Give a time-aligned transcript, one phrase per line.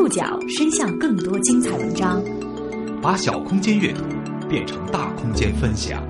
[0.00, 2.24] 触角伸向更多精彩文章，
[3.02, 4.02] 把小空间阅读
[4.48, 6.02] 变成大空间分享。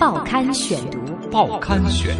[0.00, 0.98] 报刊选读，
[1.30, 2.12] 报刊选。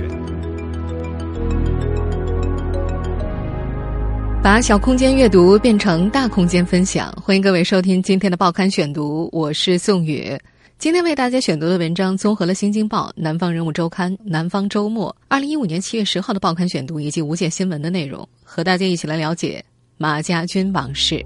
[4.41, 10.39] 把小空间阅读变成大空间分享，欢迎各位收听今天的报刊选读，我是宋宇。
[10.79, 19.65] 今天为大家选读的文章综合了《新京报》《南方人物周刊》《南方周末》二零一五年七月十号的报刊选读以及无界新闻的内容，和大家一起来了解
[19.99, 21.25] 马家军往事。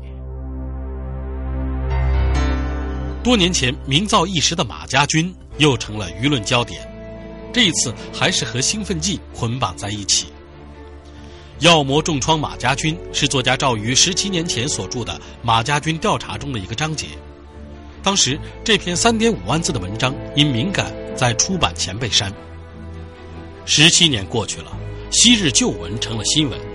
[3.21, 6.81] 多年前名噪一时的马家军又成了舆论焦点，
[7.53, 10.29] 这一次还是和兴奋剂捆绑在一起。
[11.59, 17.09] 药魔重创马家军是作家赵瑜十七年前所著的《马家军调查》中的一个章节。
[18.05, 22.33] 当时这篇三点五万字的文章因敏感，在出版前被删。
[23.67, 24.71] 十七年过去了，
[25.11, 26.70] 昔日旧闻成了新闻。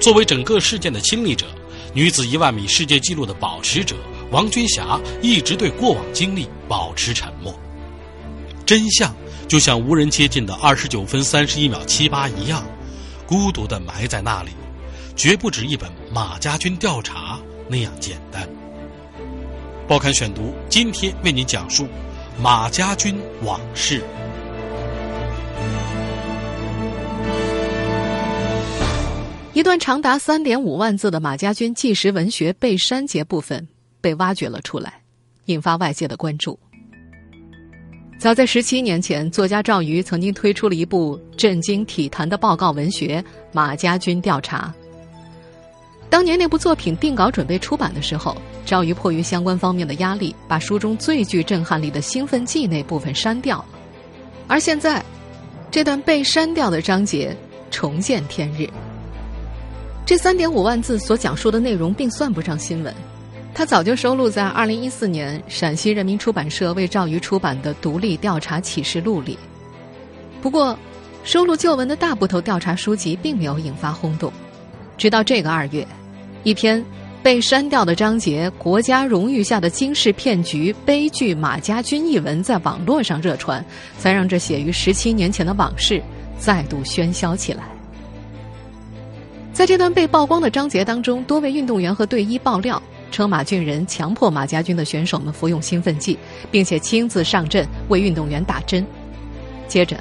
[0.00, 1.46] 作为整个事件的亲历者，
[1.92, 3.94] 女子一万米世界纪录的保持者
[4.30, 7.54] 王军霞一直对过往经历保持沉默。
[8.64, 9.14] 真相
[9.46, 12.64] 就像无人接近的二十九分三十一秒七八一样，
[13.26, 14.50] 孤独的埋在那里，
[15.14, 17.36] 绝不止一本《马家军调查》
[17.68, 18.48] 那样简单。
[19.86, 21.86] 报刊选读，今天为您讲述
[22.40, 24.02] 马家军往事。
[29.52, 33.66] 一段长达三点五万字的马家军纪实文学被删节部分
[34.00, 34.94] 被挖掘了出来，
[35.46, 36.56] 引发外界的关注。
[38.16, 43.20] 早在十七年前，作家赵瑜曾经推出了一部震惊体坛的报告文学
[43.50, 44.72] 《马家军调查》。
[46.08, 53.66] 当年那部作品定稿准备出版的时候，赵瑜迫于相关方面的压力，把书中最具震撼力的兴奋剂那部分删掉了。
[54.46, 55.04] 而现在，
[55.72, 57.36] 这段被删掉的章节
[57.68, 58.68] 重见天日。
[60.10, 62.92] 这三点五万字所讲述的内容并算不上新闻，
[63.54, 69.38] 它早就收录在二零一四年陕西人民出版社为赵瑜出版的《独立调查启示录》里。
[70.42, 70.76] 不过，
[71.22, 74.32] 收录旧闻的大部头调查书籍并没有引发轰动，
[74.98, 75.86] 直到这个二月。
[76.42, 76.84] 一篇
[77.22, 83.64] 被删掉的章节《国家荣誉下的惊世骗局悲剧马家军》一文在网络上热传，
[83.96, 86.02] 才让这写于十七年前的往事
[86.36, 87.62] 再度喧嚣起来。
[89.60, 96.18] 在这段被曝光的章节当中，多位运动员和队医爆料称，马俊仁强迫马家军的选手们服用兴奋剂，
[96.50, 98.82] 并且亲自上阵为运动员打针。
[99.68, 99.98] 接着。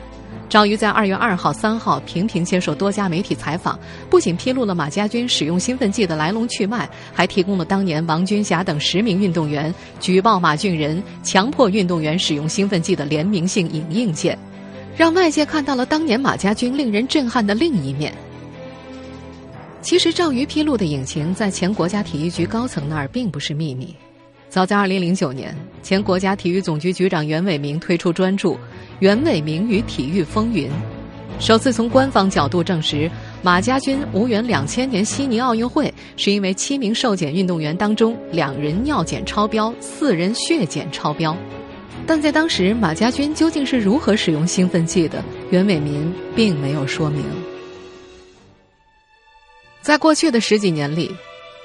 [0.48, 3.78] 赵瑜在二月二号、三号频频接受多家媒体采访，
[4.10, 14.40] 不仅披露了马家军使用兴奋剂的来龙去脉，还提供了当年王军霞等十名运动员举报马俊仁强迫运动员使用兴奋剂的联名性影印件，
[14.96, 18.14] 让外界看到了当年马家军令人震撼的另一面。
[19.82, 23.96] 其实，赵瑜披露的隐情在前国家体育局高层那儿并不是秘密。
[24.50, 28.58] 早在二零零九年，前国家体育总局局长袁伟民推出专著。
[29.00, 30.70] 袁伟民与体育风云，
[31.40, 33.10] 首次从官方角度证实，
[33.42, 41.36] 马家军无缘两千年悉尼奥运会，是因为七名受检运动员当中，两人尿检超标，四人血检超标。
[42.06, 47.24] 但在当时，马家军究竟是如何使用兴奋剂的，袁伟民并没有说明。
[49.82, 51.10] 在过去的十几年里，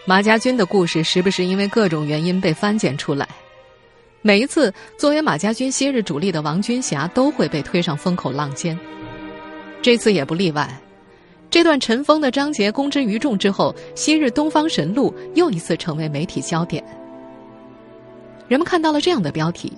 [0.07, 3.29] 马家军的故事时不时因为各种原因被翻检出来。
[4.23, 8.79] 每一次，作为马家军昔日主力的王军霞都会被推上风口浪尖。
[9.83, 10.81] 这次也不例外。
[11.51, 16.83] 这段尘封的章节公之于众之后，昔日东方神鹿又一次成为媒体焦点。
[18.49, 19.73] 人们看到了这样的标题：“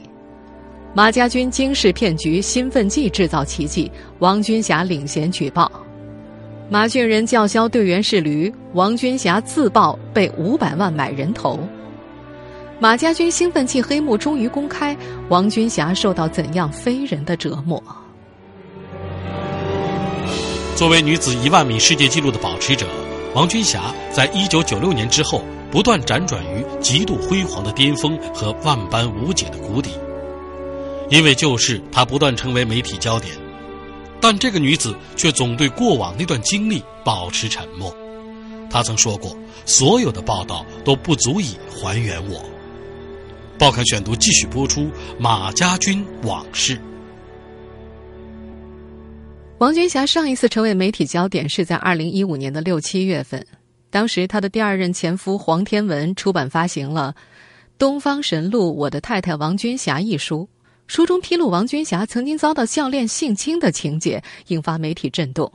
[0.94, 5.70] 马家军惊世骗局，兴奋剂制造奇迹，王军霞领衔举报；
[6.68, 11.60] 马俊仁叫嚣队员是驴，王军霞自曝被五百万买人头。”
[12.80, 14.96] 马家军兴奋剂黑幕终于公开，
[15.28, 17.82] 王军霞受到怎样非人的折磨？
[20.74, 22.86] 作为女子一万米世界纪录的保持者，
[23.32, 29.90] 王军霞在一九九六年之后不断辗转于极度辉煌的巅峰和万般无解的谷底。
[31.08, 33.32] 因为旧事，她不断成为媒体焦点，
[34.20, 37.94] 但这个女子却总对过往那段经历保持沉默。
[38.68, 42.44] 她曾说过：“所有的报道都不足以还原我。”
[43.58, 46.78] 报刊选读继续播出马家军往事。
[49.58, 53.46] 王军霞上一次成为媒体焦点是在二零一五年的六七月份，
[53.88, 57.14] 当时她的第二任前夫黄天文出版发行了
[57.78, 60.46] 《东方神鹿：我的太太王军霞》一书，
[60.86, 65.50] 书中披露王军霞曾经遭到教练性侵的情节，引发媒体震动。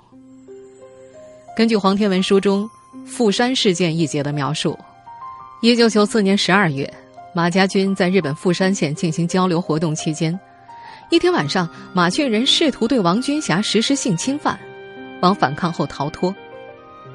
[1.55, 2.69] 根据黄天文书中。
[3.05, 4.77] 《富山事件》一节的描述：
[5.61, 6.93] 一九九四年十二月，
[7.33, 10.37] 马家军在日本富山县进行交流活动期间，
[11.09, 14.59] 一天晚上，马俊仁试图对王军霞实施性侵犯，
[15.21, 16.35] 王反抗后逃脱。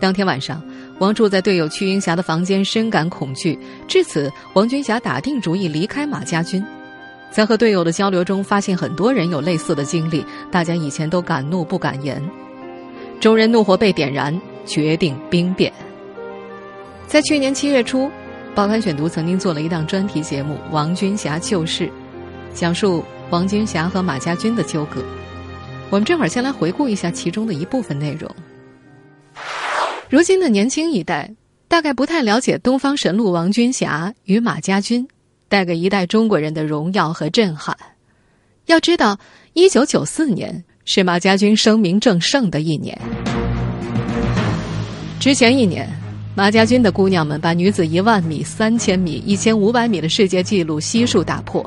[0.01, 0.63] 当天晚上，
[0.99, 3.59] 王住在队友屈云霞的房间，深感恐惧。
[3.87, 6.65] 至此，王军霞打定主意离开马家军。
[7.31, 12.23] 在和队友的交流中，发现很多人有类似的经历，大家以前都敢怒不敢言。
[13.21, 15.73] 众人怒火被点燃，决定兵变。
[17.07, 18.07] 在去年七月初，
[18.55, 21.87] 《报刊选读》曾经做了一档专题节目《王军霞旧事》，
[22.55, 25.03] 讲述王军霞和马家军的纠葛。
[25.91, 28.29] 我们这会儿先来回顾一下其中的一部分内容。
[30.09, 31.33] 如今的年轻一代
[31.69, 35.07] 大概不太了解东方神鹿王军霞与马家军
[35.49, 37.77] 带给一代中国人的荣耀和震撼。
[38.67, 39.19] 要知道，
[39.53, 42.99] 一九九四年是马家军声名正盛的一年。
[45.21, 45.89] 之前一年，
[46.35, 51.65] 马家军的姑娘们把女子一万米、三千米、一千五百米的世界纪录悉数打破。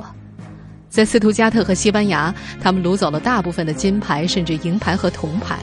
[0.90, 5.58] 在斯图加特和西班牙，他们掳走了大部分的金牌，甚至银牌和铜牌。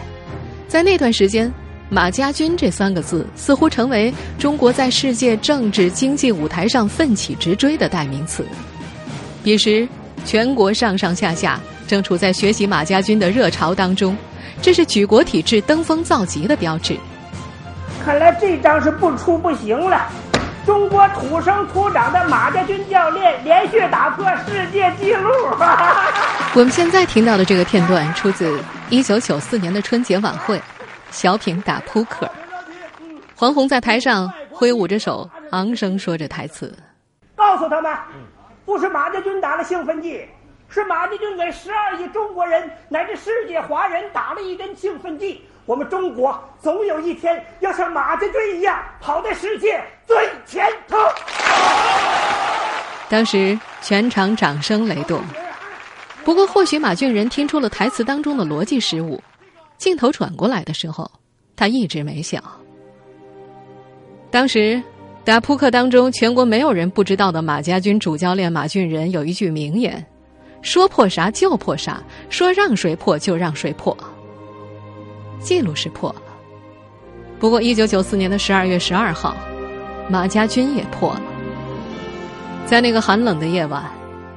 [0.68, 1.52] 在那段时间。
[1.88, 8.44] 马家军这三个字似乎成为中国在世界政治经济舞台上奋起直追的代名词。
[9.44, 9.88] 彼时，
[10.24, 14.16] 全国上上下下正处在学习马家军的热潮当中，
[14.60, 16.96] 这是举国体制登峰造极的标志。
[18.04, 20.08] 看来这仗是不出不行了。
[20.66, 25.30] 中国土生土长的马家军教练连续打破世界纪录。
[26.54, 28.60] 我们现在听到的这个片段出自
[28.90, 30.60] 1994年的春节晚会。
[31.10, 32.30] 小品打扑克，
[33.34, 36.76] 黄宏在台上挥舞着手，昂声说着台词
[37.34, 37.96] ：“告诉他们，
[38.64, 40.26] 不是马家军打了兴奋剂，
[40.68, 45.42] 是马家军给十二亿中国人乃至世界华人打了一针兴奋剂。
[45.64, 50.96] 我们中国总有一天要像马家军一样，跑在世界最前头。”
[53.08, 55.22] 当时全场掌声雷动。
[56.24, 59.22] 不过，或许马俊仁听出了台词当中的逻辑失误。
[59.78, 61.10] 镜头转过来的时候，
[61.54, 62.42] 他一直没笑。
[64.30, 64.82] 当时
[65.24, 70.04] 打扑克当中，全国没有人不知道的马家军主教练马俊仁有一句名言
[70.62, 73.96] ：“说破啥就破啥，说让谁破就让谁破。”
[75.40, 76.22] 记录是破了，
[77.38, 79.36] 不过一九九四年的十二月十二号，
[80.08, 81.22] 马家军也破了。
[82.64, 83.84] 在那个寒冷的夜晚，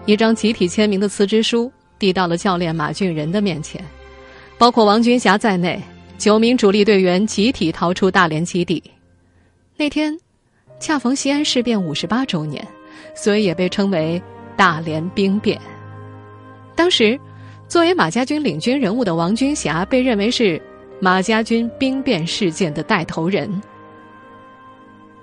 [0.05, 3.83] 一张集体签名的辞职书递到了教练马俊仁的面前。
[4.59, 5.81] 包括王军霞在内，
[6.17, 8.83] 九名主力队员集体逃出大连基地。
[9.77, 10.15] 那天，
[10.81, 12.61] 恰逢西安事变五十八周年，
[13.15, 14.21] 所以也被称为
[14.57, 15.57] “大连兵变”。
[16.75, 17.17] 当时，
[17.69, 20.61] 作为马家军领军人物的王军霞被认为是
[20.99, 23.49] 马家军兵变事件的带头人。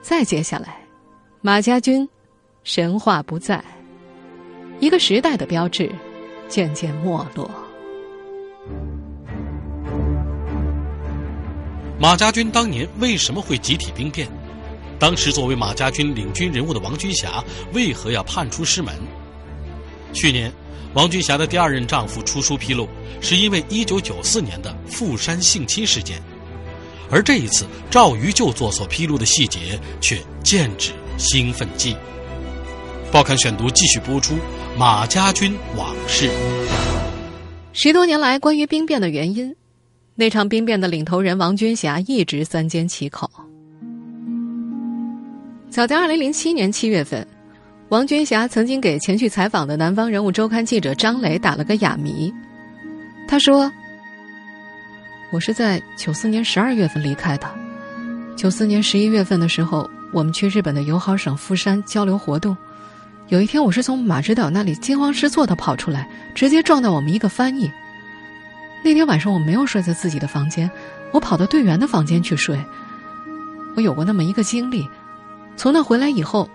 [0.00, 0.78] 再接下来，
[1.42, 2.08] 马家军
[2.64, 3.62] 神话不再，
[4.80, 5.92] 一个时代的标志
[6.48, 7.50] 渐渐没落。
[11.98, 14.28] 马家军当年为什么会集体兵变？
[14.98, 18.94] 当时作为马家军领军人物的王军霞为何要叛出师门？
[20.12, 20.52] 去年，
[20.94, 22.87] 王军霞的第二任丈夫出书披露，
[23.20, 26.20] 是因为1994年的富山性侵事件。
[27.10, 31.97] 而这一次，赵瑜就做所披露的细节却剑指兴奋剂。
[33.11, 34.37] 报刊选读继续播出
[34.76, 36.30] 马家军往事。
[37.73, 39.54] 十多年来，关于兵变的原因。
[40.18, 43.30] 那场兵变的领头人王军霞一直三缄其口。
[45.68, 47.28] 早在二零零七年七月份，
[47.90, 52.32] 王军霞曾经给前去采访的《南方人物周刊》记者张磊打了个哑谜。
[53.28, 53.70] 他说
[55.30, 57.46] ：“我是在九四年十二月份离开的。
[58.37, 62.56] 九四年十一月份的时候，我们去日本的友好省富山交流活动。
[63.28, 67.70] 有一天，我是从马指导那里惊慌失措的跑出来，直接撞到我们一个翻译。”
[68.87, 70.71] 那天晚上我没有睡在自己的房间，
[71.11, 72.57] 我跑到队员的房间去睡。
[73.75, 74.88] 我有过那么一个经历，
[75.57, 76.49] 从那回来以后，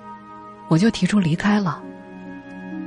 [0.70, 1.84] 我就提出离开了。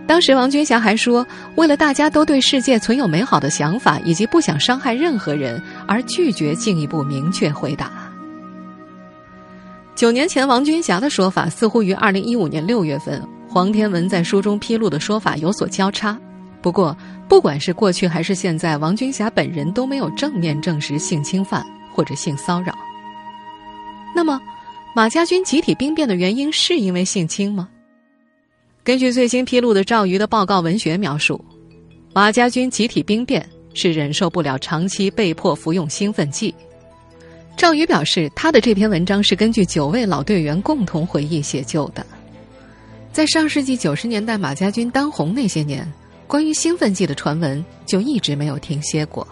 [0.07, 7.93] 当时王军霞还说，为了大家都对世界存有美好的想法，以及不想伤害任何人，而拒绝进一步明确回答。
[9.95, 16.19] 九年前王军霞的说法，似乎与二零一五年六月份黄天文在书中披露的说法有所交叉。
[16.64, 16.97] 不过，
[17.28, 22.75] 不管是过去还是现在，王军霞本人都没有正面证实性侵犯或者性骚扰。
[24.16, 24.40] 那么，
[24.97, 27.68] 马家军集体兵变的原因是因为性侵吗？
[28.83, 31.38] 根据最新披露的赵瑜的报告文学描述，
[32.14, 36.54] 马家军集体兵变是忍受不了长期被迫服用兴奋剂。
[37.59, 42.06] 赵宇表示，他的这篇文章是根据九位老队员共同回忆写就的。
[43.12, 45.87] 在上世纪九十年代马家军当红那些年，
[46.26, 49.26] 关于兴奋剂的传闻就一直没有停歇过，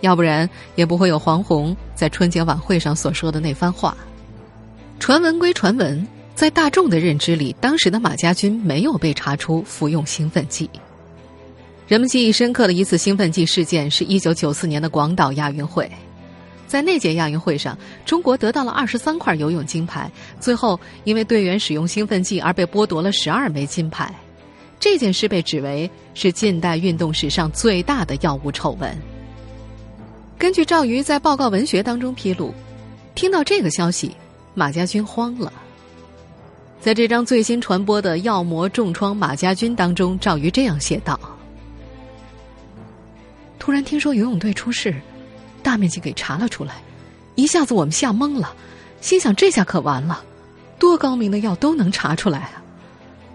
[0.00, 3.96] 要不然也不会有黄宏在春节晚会上所说的那番话。
[4.98, 10.68] 传闻归传闻，在大众的认知里，当时的马家军没有被查出服用兴奋剂。
[11.88, 15.90] 人们记忆深刻的一次兴奋剂事件是一九九四年的广岛亚运会。
[16.68, 20.08] 在那届亚运会上，中国得到了二十三块游泳金牌，
[20.38, 24.14] 最后因为队员使用兴奋剂而被剥夺了十二枚金牌。
[24.80, 28.96] 这件事被指为是近代运动史上最大的药物丑闻。
[30.38, 32.54] 根据赵瑜在报告文学当中披露，
[33.14, 34.10] 听到这个消息，
[34.54, 35.52] 马家军慌了。
[36.80, 41.20] 在这张最新传播的《药魔重创马家军》当中，赵瑜这样写道
[43.60, 44.94] ：“突然听说游泳队出事。”
[45.62, 46.76] 大面积给查了出来，
[47.34, 48.54] 一下子我们吓懵了，
[49.02, 50.24] 心想这下可完了，
[50.78, 52.59] 多高明的药都能查出来啊！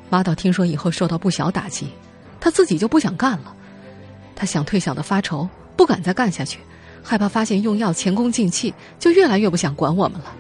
[0.09, 1.87] 马导听说以后受到不小打击，
[2.39, 3.55] 他自己就不想干了，
[4.35, 6.59] 他想退想的发愁，不敢再干下去，
[7.03, 10.33] 害怕发现用药前功尽弃，就越来越不想管我们了。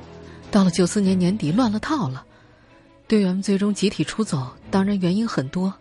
[0.51, 2.23] 到了九四年年底，乱了套了，
[3.07, 5.73] 队员们最终集体出走，当然原因很多。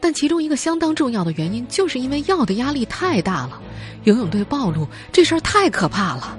[0.00, 3.60] 但其中一个相当重要的原因，就是因为药的压力太大了，
[4.04, 6.38] 游泳队暴露这事儿太可怕了。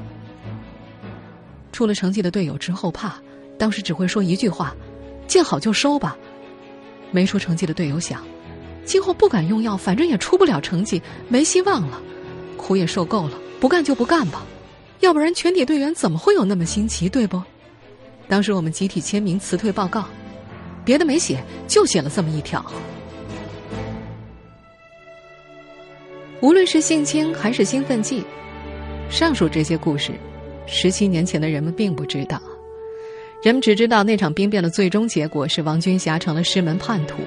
[1.72, 3.15] 出了成绩的队友之后怕，
[3.60, 4.75] 当时只会说一句话
[5.27, 6.15] ：“见好就收吧。”
[7.11, 8.23] 没出成绩的队友想，
[8.85, 12.01] 今后不敢用药，反正也出不了成绩，没希望了，
[12.55, 14.45] 苦也受够了，不干就不干吧，
[14.99, 17.41] 要不然全体队员怎么会有那么新奇，对不？
[18.27, 20.05] 当时我们集体签名辞退报告，
[20.83, 22.65] 别的没写，就写了这么一条。
[26.41, 28.23] 无论是性侵还是兴奋剂，
[29.09, 30.11] 上述这些故事，
[30.67, 32.39] 十七年前的人们并不知道。
[33.44, 37.17] 人们只知道那场兵变的最终结果是王军霞成了师门叛徒。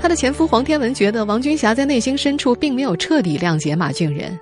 [0.00, 4.38] 他的前夫黄天文觉得王军霞在内心深处并没有彻底谅解马俊仁，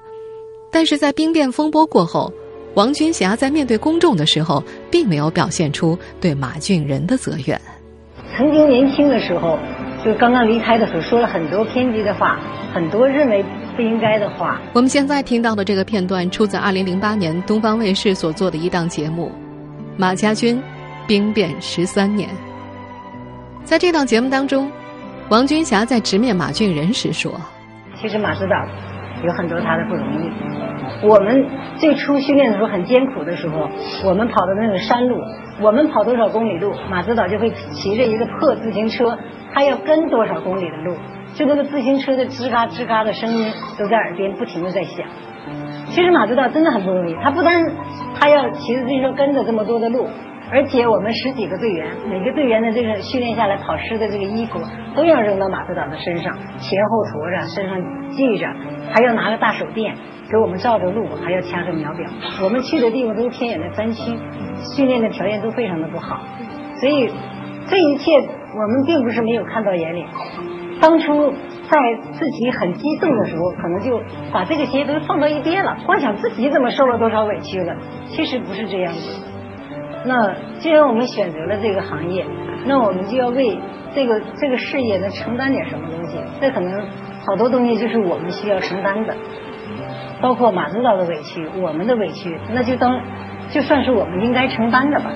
[0.70, 2.32] 但是在兵变风波过后，
[2.74, 7.60] 王军霞在面对公众的时候，并没有表现出对马俊仁的责怨。
[8.36, 9.58] 曾经年轻的时候。
[10.02, 12.40] 就刚刚离开的时候，说了很多偏激的话，
[12.72, 13.44] 很多认为
[13.76, 14.58] 不应该的话。
[14.72, 19.26] 我们现在听到的这个片段，出自二零零八年东方卫视所做的一档节目
[20.00, 20.58] 《马家军
[21.06, 22.30] 兵变十三年》。
[23.64, 24.72] 在这档节目当中，
[25.28, 27.38] 王军霞在直面马俊仁时说
[28.00, 28.56] ：“其实马指导
[29.22, 31.06] 有很多他的不容易。
[31.06, 33.68] 我们最初训练的时候很艰苦的时候，
[34.02, 35.18] 我们跑的那个山路，
[35.60, 39.18] 我们跑多少公里路，马指导就会骑着一个破自行车。”
[39.52, 40.94] 他要跟多少公里的路，
[41.34, 45.04] 就那个自行车的吱嘎吱嘎的声音都在耳边不停的在响。
[45.90, 47.62] 其实马指导真的很不容易，他不单
[48.18, 50.06] 他要骑着自行车跟着这么多的路，
[50.50, 54.60] 而且我们十几个队员，每个队员的这个训练下来跑湿的这个衣服
[54.94, 57.78] 都要扔到马指导的身上，前后驮着，身上
[58.12, 58.46] 系着，
[58.92, 59.94] 还要拿个大手电
[60.30, 62.08] 给我们照着路，还要掐着秒表。
[62.42, 64.16] 我们去的地方都是偏远的山区，
[64.76, 66.20] 训练的条件都非常的不好，
[66.80, 67.10] 所以
[67.68, 68.28] 这一切。
[68.52, 70.04] 我们并不是没有看到眼里，
[70.80, 71.32] 当初
[71.70, 71.78] 在
[72.18, 77.76] 自己很激动的时候，可能就把这个些都放到一边了，光想自己怎么受了多少委屈了。
[78.08, 79.20] 其实不是这样子。
[80.04, 82.26] 那既然我们选择了这个行业，
[82.66, 83.58] 那我们就要为
[83.94, 86.18] 这个这个事业呢承担点什么东西。
[86.40, 86.88] 这可能
[87.24, 89.14] 好多东西就是我们需要承担的，
[90.20, 93.00] 包括马指导的委屈，我们的委屈，那就当
[93.50, 95.12] 就算是我们应该承担的吧。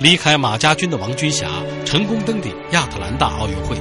[0.00, 1.46] 离开马家军的王军霞
[1.84, 3.76] 成功登顶亚特兰大奥运会，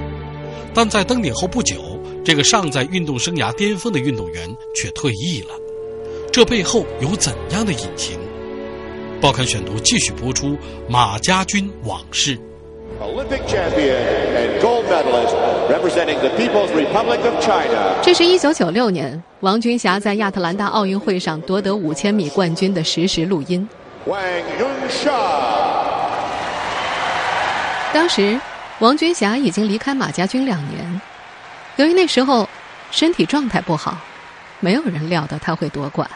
[0.80, 5.50] 但在登顶后不久，这个尚在运动生涯巅峰的运动员却退役了。
[6.32, 8.18] 这背后有怎样的隐情？
[9.20, 10.58] 报刊选读继续播出
[10.88, 12.40] 马家军往事。
[18.02, 23.68] 这是一九九六年王军霞在亚特兰大奥运会上夺得五千米冠军的实时录音。
[27.92, 28.40] 当时，
[28.80, 31.02] 王军霞已经离开马家军两年。
[31.76, 32.48] 由于那时候
[32.92, 33.98] 身体状态不好，
[34.62, 36.10] 没有人料到他会夺冠。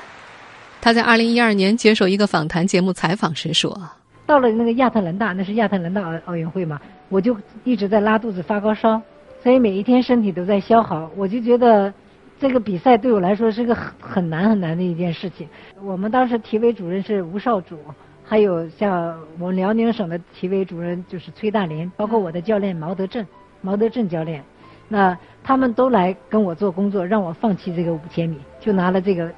[0.79, 3.77] 他在二零一二年接受一个访谈节目采访时说
[4.25, 6.79] ：“到了那个亚特兰大，那是亚特兰大奥运会嘛，
[7.09, 9.01] 我就一直在拉肚子、发高烧，
[9.43, 11.11] 所以每一天身体都在消耗。
[11.17, 11.93] 我就觉得
[12.39, 15.49] 这个比赛对我来说是个很很难很难的一件事情。
[15.81, 17.77] 我们当时体委主任是吴少主。”
[18.25, 23.25] 还有像我们辽宁省的体委主任就是崔大林，包括我的教练毛德正，
[23.61, 24.43] 毛德正教练，
[24.87, 29.31] 那他们都来跟我做工作，让我放弃这个五千米，就拿了这个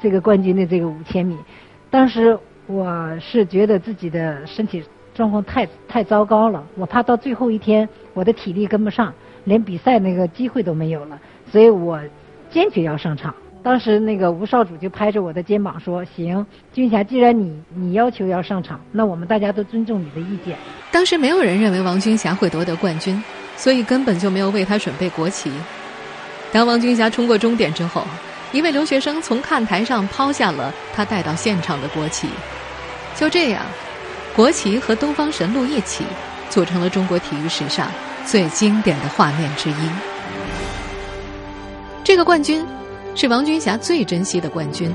[0.00, 1.38] 这个冠军的这个五千米。
[1.88, 9.14] 当时我是觉得自己的身体状况太太糟糕了，我怕到最后一天我的体力跟不上，
[9.44, 12.00] 连比赛那个机会都没有了，所以我
[12.50, 13.32] 坚决要上场。
[13.66, 20.56] 当时那个吴少主就拍着我的肩膀说：“行，军霞，既然你你要求要上场，那我们大家都尊重你的意见。”
[20.92, 23.20] 当时没有人认为王军霞会夺得冠军，
[23.56, 25.50] 所以根本就没有为她准备国旗。
[26.52, 28.06] 当王军霞冲过终点之后，
[28.52, 32.28] 一位留学生从看台上抛下了他带到现场的国旗。
[33.16, 33.62] 就这样，
[34.36, 36.04] 国旗和东方神鹿一起，
[36.48, 37.90] 组成了中国体育史上
[38.24, 39.90] 最经典的画面之一。
[42.04, 42.64] 这个冠军。
[43.16, 44.94] 是王军霞最珍惜的冠军。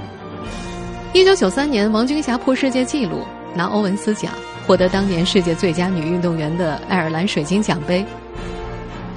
[1.12, 3.26] 一九九三年，王军霞破世界纪录，
[3.56, 4.32] 拿欧文斯奖，
[4.68, 8.06] 获得当年世界最佳女运动员的爱尔兰水晶奖杯，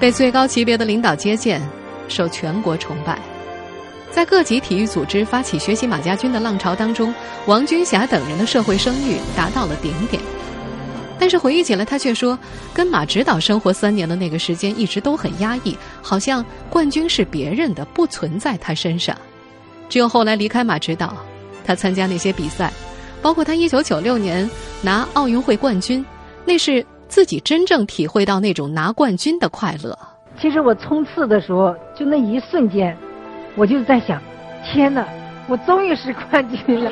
[0.00, 1.60] 被最高级别的领导接见，
[2.08, 3.18] 受全国崇拜。
[4.10, 10.22] 在各级体育组织发起学习马家军的浪潮当中，王军霞等人的社会声誉达到了顶点。
[11.18, 12.38] 但是回忆起来，他却说，
[12.74, 19.16] 跟马指导生活三年的那个时间一直都很压抑，好像冠军是别人的，不存在他身上。
[19.88, 21.16] 只有后来离开马指导，
[21.64, 22.72] 他参加那些比赛，
[23.22, 24.48] 包括他一九九六年
[24.82, 26.04] 拿奥运会冠军，
[26.44, 29.96] 那是自己真正体会到那种拿冠军的快乐。
[30.40, 32.96] 其实我冲刺的时候，就那一瞬间，
[33.54, 34.20] 我就在想，
[34.64, 35.06] 天哪，
[35.46, 36.90] 我终于是冠军了。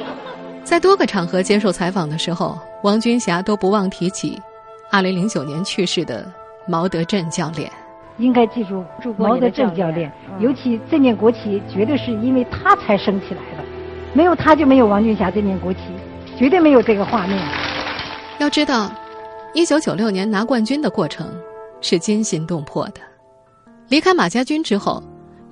[0.63, 4.41] 在多个场合接受采访的时候，王军霞都不忘提起
[4.91, 6.31] 2009年去世的
[6.67, 7.71] 毛德镇教练。
[8.19, 8.85] 应该记住
[9.17, 13.65] 毛德镇教练，尤其这面国旗绝对是因为他才升起来的，
[14.13, 15.81] 没有他就没有王军霞这面国旗，
[16.37, 17.39] 绝对没有这个画面。
[18.39, 18.91] 要知道
[19.55, 21.27] ，1996年拿冠军的过程
[21.81, 23.01] 是惊心动魄的。
[23.89, 25.03] 离开马家军之后，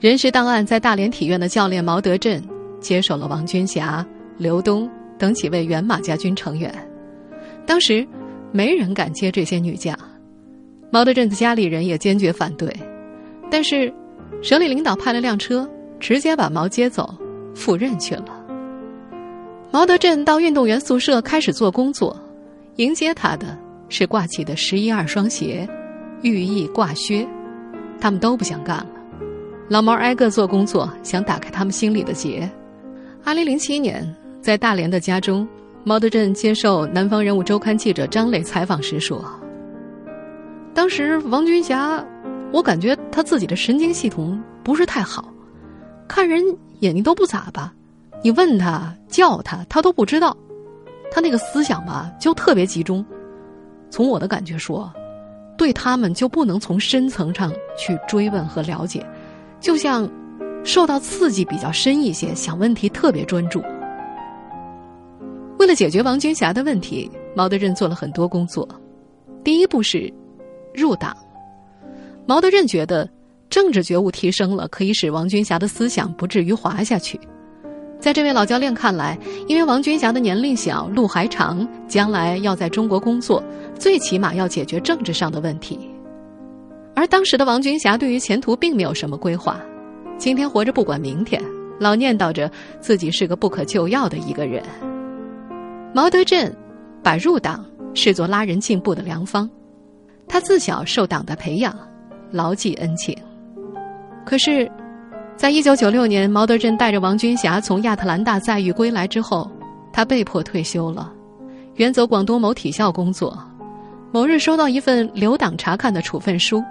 [0.01, 2.43] 人事档案在大连体院的教练毛德镇
[2.81, 4.05] 接手了王军霞、
[4.37, 4.91] 刘东。
[5.19, 6.75] 等几位原马家军成员，
[7.71, 8.05] 当时
[8.51, 9.97] 没人敢接这些女将，
[10.91, 12.69] 毛德镇的家里人也坚决反对，
[13.49, 13.95] 但是
[14.43, 17.15] 省里领导派了辆车，直接把毛接走
[17.55, 18.45] 赴任去了。
[19.71, 22.21] 毛德镇到运动员宿舍开始做工作，
[22.75, 23.57] 迎接他的
[23.89, 25.65] 是挂起的十一二双鞋，
[26.23, 27.25] 寓意挂靴，
[28.01, 28.87] 他们都不想干了。
[29.69, 32.51] 老毛挨个做工作，想打开他们心里的结。
[33.23, 34.13] 二零零七年。
[34.43, 35.47] 在大连的家中，
[35.83, 39.25] 毛德镇接受《南方人物周刊》记者张磊采访时说
[40.75, 42.05] ：“当时王军霞，
[42.53, 45.33] 我感觉他自己的神经系统不是太好，
[46.07, 46.43] 看人
[46.81, 47.73] 眼睛都不眨巴，
[48.23, 50.37] 你问他叫他，他都不知道。
[51.11, 53.05] 他那个思想吧，就特别集中。
[53.89, 54.93] 从我的感觉说，
[55.57, 59.05] 对他们就不能从深层上去追问和了解，
[59.61, 60.09] 就像
[60.63, 63.63] 受到刺激比较深一些，想问题特别专注。”
[65.61, 68.67] 为了解决王军霞的问题，毛德任做了很多工作。
[69.45, 70.11] 第一步是
[70.73, 71.15] 入党。
[72.25, 73.07] 毛德任觉得
[73.51, 77.21] 政治觉悟提升了，可以使王军霞的思想不至于滑下去。
[77.99, 79.19] 在这位老教练看来，
[79.49, 83.45] 因为王军霞的年龄小，路还长，将来要在中国工作，
[83.79, 85.79] 最起码要解决政治上的问题。
[86.97, 89.61] 而当时的王军霞对于前途并没有什么规划，
[90.17, 91.39] 今天活着不管明天，
[91.79, 94.63] 老念叨着自己是个不可救药的一个人。
[95.93, 96.55] 毛德镇
[97.03, 99.51] 把入党视作拉人进步的良方，
[100.29, 101.77] 他自小受党的培养，
[102.31, 103.17] 牢记恩情。
[104.25, 104.71] 可是，
[105.37, 109.51] 在一九九六年，毛德镇带着王军霞从亚特兰大载誉归来之后，
[109.93, 111.13] 他被迫退休了，
[111.75, 113.37] 远走广东某体校工作。
[114.13, 116.63] 某日收到一份留党察看的处分书，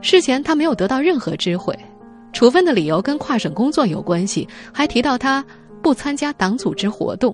[0.00, 1.78] 事前他没有得到任何知会，
[2.32, 5.44] 处分的理由跟跨省工作有关系，还提到他
[5.80, 7.32] 不参加党组织活动。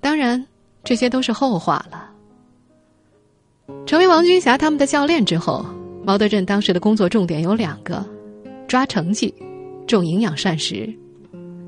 [0.00, 0.46] 当然，
[0.82, 2.10] 这些都是后话了。
[3.86, 5.64] 成为王军霞他们的教练之后，
[6.04, 8.04] 毛德镇当时的工作重点有两个：
[8.66, 9.32] 抓成绩，
[9.86, 10.92] 重营养膳食。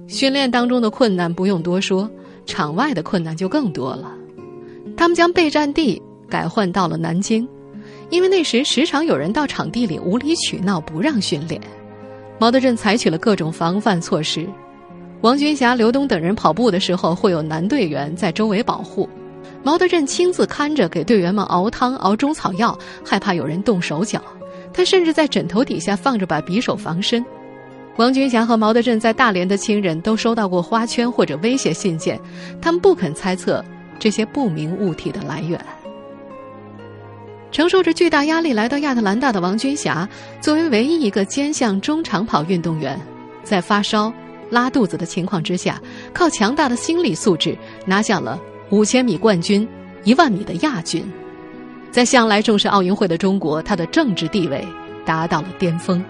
[0.09, 2.11] 训练当中的困难不用多说，
[2.45, 4.13] 场外的困难就更多了。
[4.97, 7.49] 他们将备战地改换到了南京，
[8.11, 11.61] 因为那时时常有人到场地里无理取闹，不让训练。
[12.39, 14.47] 毛德镇采取了各种防范措施。
[15.23, 19.09] 王军霞、刘东等人跑步的时候，会有男队员在周围保护。
[19.63, 24.21] 毛德镇亲自看着，给队员们熬汤、熬中草药，害怕有人动手脚。
[24.75, 27.25] 他甚至在枕头底下放着把匕首防身。
[27.97, 32.19] 王军霞和毛德镇在大连的亲人都收到过花圈或者威胁信件，
[32.61, 33.65] 他们不肯猜测
[34.01, 35.61] 这些不明物体的来源。
[37.53, 40.09] 承受着巨大压力来到亚特兰大的王军霞，
[40.41, 42.99] 作为唯一一个兼项中长跑运动员，
[43.45, 44.13] 在发烧。
[44.53, 45.81] 拉肚子的情况之下，
[46.13, 48.39] 靠强大的心理素质拿下了
[48.69, 49.67] 五千米冠军、
[50.05, 51.03] 一万米的亚军。
[51.91, 54.63] 在向来重视奥运会的中国，他的政治地位
[55.07, 56.05] 达到了巅峰。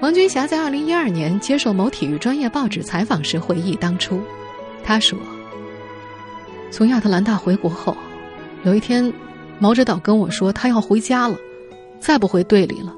[0.00, 4.20] 王军霞在二零一二年接受某体育专业报纸采访时回忆当初，
[4.84, 5.18] 他说
[6.70, 7.96] ：“从亚特兰大回国后，
[8.64, 9.12] 有一天，
[9.58, 11.36] 毛指导跟我说他要回家了，
[12.00, 12.92] 再不回队里了，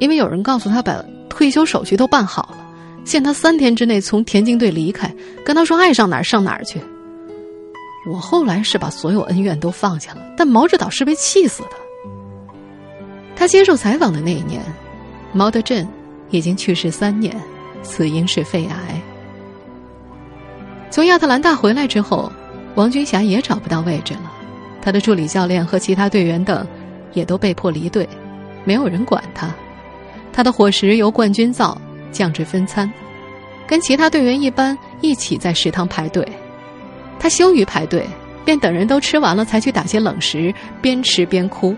[0.00, 2.61] 因为有人告诉他把退休手续都办好了，
[3.04, 5.12] 限他三天之内从田径队离开，
[5.44, 6.80] 跟他说爱上哪儿上哪儿去。”
[8.10, 11.70] 我后来是把所有恩怨都放下了，但毛指导是被气死的。
[13.36, 14.62] 他接受采访的那一年，
[15.32, 15.86] 毛德镇。
[16.34, 17.36] 已经去世三年，
[17.82, 18.98] 死因是肺癌。
[20.90, 22.32] 从亚特兰大回来之后，
[22.74, 24.32] 王军霞也找不到位置了，
[24.80, 26.66] 他的助理教练和其他队员等
[27.12, 28.08] 也都被迫离队，
[28.64, 29.54] 没有人管他。
[30.32, 31.78] 他的伙食由冠军造
[32.12, 32.92] 降至分餐，
[33.66, 36.26] 跟其他队员一般一起在食堂排队。
[37.18, 38.06] 他羞于排队，
[38.44, 41.74] 便等人都吃完了才去打些冷食，边吃边哭。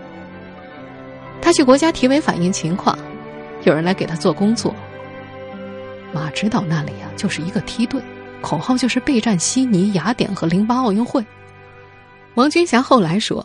[1.41, 2.97] 他去国家体委反映情况。
[3.63, 4.75] 有人来给他做工作。
[6.13, 7.99] 马指导那里啊，就是一个梯队，
[8.39, 11.25] 口号就是备战悉尼、雅典和零八奥运会。
[12.35, 13.43] 王军霞后来说：“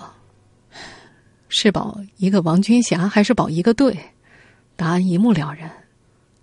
[1.48, 3.98] 是保一个王军霞，还是保一个队？
[4.76, 5.70] 答案一目了然。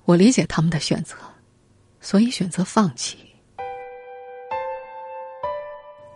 [0.07, 1.15] 我理解他们的选择，
[2.01, 3.17] 所以选择放弃。”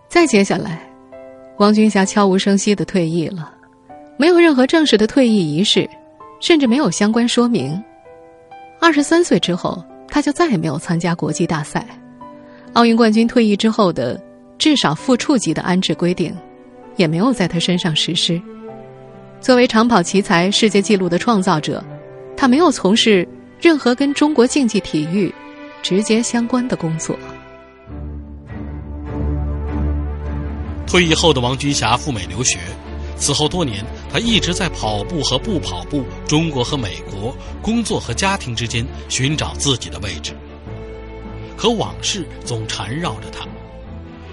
[0.10, 0.82] 再接下来，
[1.60, 3.54] 王军霞悄无声息的退役了，
[4.18, 5.88] 没有任何正式的退役仪式。
[6.44, 7.80] 甚至没有相关说明。
[8.80, 11.86] 二十三岁之后，他就再也没有参加国际大赛。
[12.74, 14.20] 奥运冠军退役之后的
[14.58, 16.36] 至少副处级的安置规定，
[16.96, 18.42] 也没有在他身上实施。
[19.40, 21.84] 作为长跑奇才、世界纪录的创造者，
[22.36, 23.28] 他没有从事
[23.62, 25.32] 任何跟中国竞技体育
[25.84, 27.16] 直接相关的工作。
[30.88, 32.58] 退役后的王军霞赴美留学。
[33.18, 40.36] 此后多年，他一直在跑步和不跑步、中国和美国、工作和家庭之间寻找自己的位置。
[41.56, 43.48] 可往事总缠绕着他。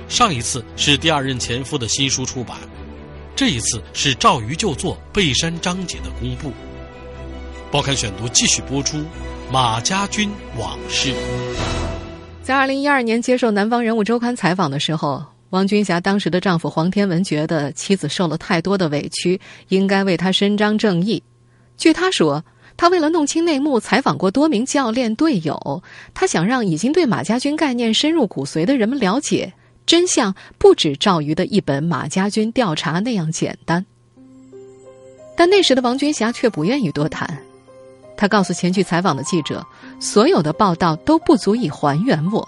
[0.08, 2.56] 上一次是第二任前夫的新书出版，
[3.36, 6.50] 这一次是赵瑜旧作《背山章节》的公布。
[7.70, 8.96] 报刊选读继续播出
[9.52, 11.12] 《马家军往事》。
[12.42, 15.24] 在二零一二年接受《南方人物周刊》采访的时候。
[15.50, 21.22] 王军霞当时的丈夫黄天文觉得妻子受了太多的委屈，应该为她伸张正义。
[21.78, 22.44] 据他说，
[22.76, 25.82] 他为了弄清内幕，采访过多名教练队友。
[26.12, 29.50] 他想让已经对马家军概念深入骨髓的人们了解
[29.86, 33.86] 真相，不止赵瑜的一本《马家军调查》那样简单。
[35.34, 37.38] 但那时的王军霞却不愿意多谈。
[38.18, 39.64] 他告诉前去采访的记者
[40.00, 42.46] ：“所有的报道都不足以还原我。”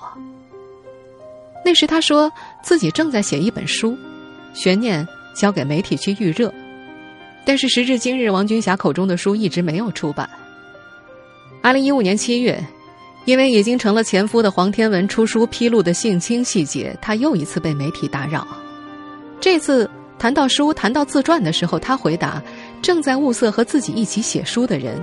[1.64, 2.30] 那时他说
[2.60, 3.96] 自己正在写一本书，
[4.52, 6.52] 悬念交给媒体去预热。
[7.44, 10.28] 但是时至今日，王军霞口中的书一直没有出版。
[11.62, 12.60] 二零一五年七月，
[13.26, 18.44] 因为已经成了前夫的黄天文出书披露的性侵细节，他又一次被媒体打扰。
[19.40, 22.42] 这次谈到书、谈到自传的时候，他回答
[22.82, 24.98] ：“正在物色和自己一起写书的人。”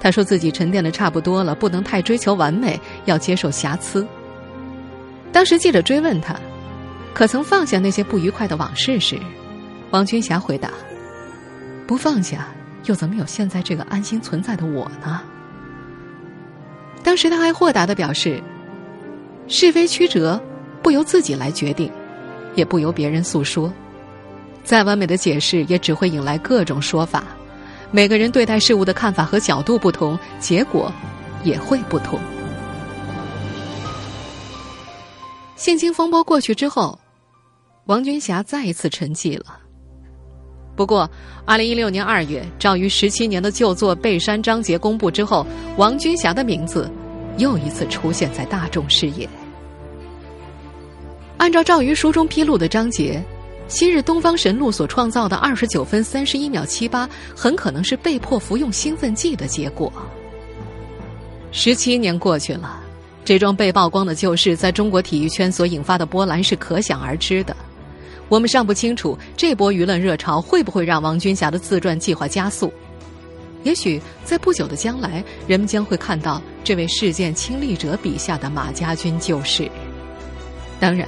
[0.00, 4.06] 他说自己沉淀的差不多了，不能太追求完美，要接受瑕疵。
[5.30, 6.34] 当时记者追问他，
[7.12, 9.18] 可曾放下那些不愉快的往事时，
[9.90, 10.70] 王军霞回答
[11.86, 12.48] ：“不放下，
[12.86, 15.20] 又怎么有现在这个安心存在的我呢？”
[17.04, 18.42] 当时他还豁达的表示
[19.48, 20.40] ：“是非曲折，
[20.82, 21.92] 不由自己来决定，
[22.54, 23.72] 也不由别人诉说。
[24.64, 27.24] 再完美的解释，也只会引来各种说法。
[27.90, 30.92] 每个人对待事物的看法和角度不同，结果
[31.44, 32.18] 也会不同。”
[35.56, 36.98] 性侵风波过去之后，
[37.86, 39.58] 王军霞再一次沉寂了。
[40.74, 41.10] 不过，
[41.44, 46.90] 二零一六年二月，赵瑜十七年的旧作《背山章节》公布之后，王军霞的名字
[47.36, 49.28] 又一次出现在大众视野。
[51.36, 53.22] 按照赵瑜书中披露的章节，
[53.70, 59.90] 昔日东方神鹿所创造的二十九分三十一秒七八，很可能是被迫服用兴奋剂的结果。
[61.52, 62.80] 十七年过去了。
[63.24, 67.54] 这桩被曝光的旧事在中国体育圈所引发的波澜是可想而知的。
[68.28, 72.72] 我们尚不清楚这波舆论热潮会不会让王军霞的自传计划加速。
[73.62, 79.70] 也许在不久的将来，人们将会看到这位事件亲历者笔下的马家军旧事。
[80.80, 81.06] 当然，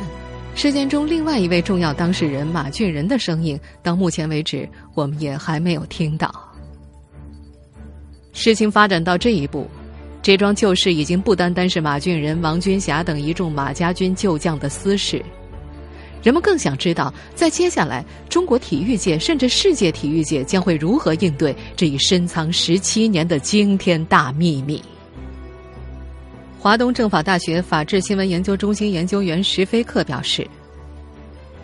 [0.54, 6.32] 事件中另外一位重要当事人马俊仁的声音，到目前为止我们也还没有听到。
[8.32, 9.66] 事情发展到这一步。
[10.22, 15.20] 这桩旧事已经不单单是马俊仁、王军霞等一众马家军旧将的私事。
[16.22, 24.80] 人们更想知道，在接下来，中国体育界甚至世界体育界将会如何应对这一深藏十七年的惊天大秘密。
[26.62, 30.46] 华东政法大学法治新闻研究中心研究员石飞克表示：“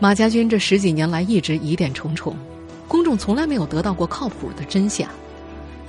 [0.00, 2.36] 马家军这十几年来一直疑点重重，
[2.88, 5.08] 公众从来没有得到过靠谱的真相。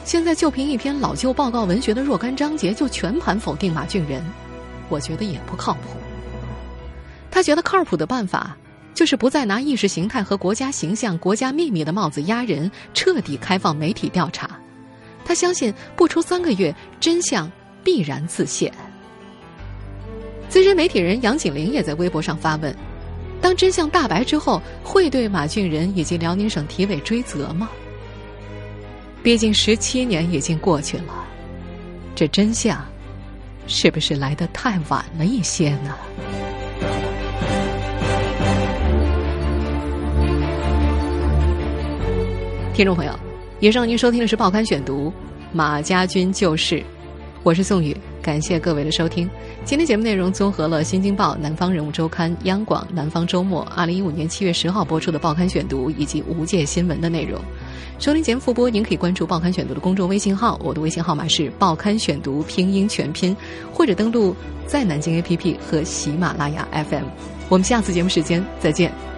[0.06, 4.24] 现在就凭一篇老旧报告文学的若干章节就全盘否定马俊仁，
[4.90, 5.98] 我觉得也不靠谱。
[7.32, 8.56] 他觉得靠谱的办法
[8.94, 14.48] 就是不再拿意识形态和国家形象、国家秘密的帽子压人，彻底开放媒体调查。
[15.26, 17.52] 他相信不出三个月，真相
[17.84, 18.72] 必然自现。”
[20.50, 22.76] 资深媒体人杨景玲也在微博上发问
[23.40, 27.70] ：“当真相大白之后，会对马俊仁以及辽宁省体委追责吗？”
[29.22, 31.14] 毕竟十七年已经过去了，
[32.16, 32.84] 这真相
[33.68, 35.96] 是不是来得太晚了一些呢？
[42.74, 43.14] 听众朋友，
[43.60, 45.10] 以上您收听的是《报刊选读》，
[45.52, 46.82] 马家军旧事，
[47.42, 47.96] 我是宋宇。
[48.22, 49.30] 感谢各位的收听。
[49.64, 57.40] 今天节目内容综合了《新京报》《南方人物周刊》、央广《南方周末》二零一五年七月十号播出的《报刊选读》以及《无界新闻》的内容。
[57.98, 63.36] 收听节目复播，您可以关注《报刊选读》的公众微信号，我的微信号码是《报刊选读》拼音全拼，
[63.74, 64.36] 或者登录
[64.68, 67.06] 在南京 APP 和喜马拉雅 FM。
[67.48, 69.09] 我们下次节目时间再见。